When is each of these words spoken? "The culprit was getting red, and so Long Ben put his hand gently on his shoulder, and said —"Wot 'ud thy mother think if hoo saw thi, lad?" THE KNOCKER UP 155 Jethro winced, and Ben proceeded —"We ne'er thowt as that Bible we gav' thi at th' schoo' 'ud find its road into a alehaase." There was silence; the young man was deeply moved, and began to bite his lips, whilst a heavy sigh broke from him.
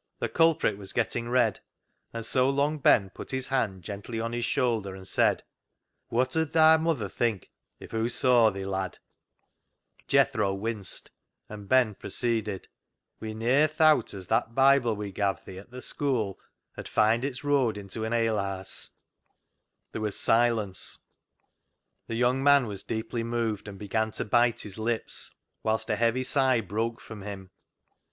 "The 0.18 0.28
culprit 0.28 0.76
was 0.76 0.92
getting 0.92 1.28
red, 1.28 1.60
and 2.12 2.26
so 2.26 2.50
Long 2.50 2.78
Ben 2.78 3.10
put 3.10 3.30
his 3.30 3.46
hand 3.46 3.84
gently 3.84 4.18
on 4.18 4.32
his 4.32 4.44
shoulder, 4.44 4.96
and 4.96 5.06
said 5.06 5.44
—"Wot 6.10 6.34
'ud 6.36 6.52
thy 6.52 6.76
mother 6.76 7.08
think 7.08 7.52
if 7.78 7.92
hoo 7.92 8.08
saw 8.08 8.50
thi, 8.50 8.64
lad?" 8.64 8.98
THE 10.08 10.16
KNOCKER 10.16 10.24
UP 10.24 10.34
155 10.34 10.34
Jethro 10.34 10.54
winced, 10.54 11.10
and 11.48 11.68
Ben 11.68 11.94
proceeded 11.94 12.66
—"We 13.20 13.34
ne'er 13.34 13.68
thowt 13.68 14.14
as 14.14 14.26
that 14.26 14.52
Bible 14.52 14.96
we 14.96 15.12
gav' 15.12 15.44
thi 15.44 15.58
at 15.60 15.70
th' 15.70 15.84
schoo' 15.84 16.34
'ud 16.76 16.88
find 16.88 17.24
its 17.24 17.44
road 17.44 17.78
into 17.78 18.04
a 18.04 18.08
alehaase." 18.10 18.90
There 19.92 20.02
was 20.02 20.18
silence; 20.18 20.98
the 22.08 22.16
young 22.16 22.42
man 22.42 22.66
was 22.66 22.82
deeply 22.82 23.22
moved, 23.22 23.68
and 23.68 23.78
began 23.78 24.10
to 24.10 24.24
bite 24.24 24.62
his 24.62 24.76
lips, 24.76 25.36
whilst 25.62 25.88
a 25.88 25.94
heavy 25.94 26.24
sigh 26.24 26.60
broke 26.60 27.00
from 27.00 27.22
him. 27.22 27.50